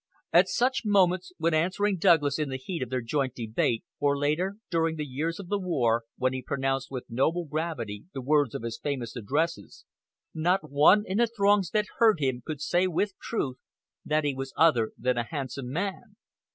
[0.33, 4.55] At such moments, when answering Douglas in the heat of their joint debate, or later,
[4.71, 8.79] during the years of war, when he pronounced with noble gravity the words of his
[8.79, 9.85] famous addresses,
[10.33, 13.57] not one in the throngs that heard him could say with truth
[14.03, 16.15] that he was other than a handsome man.